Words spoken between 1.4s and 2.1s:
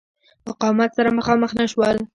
نه شول.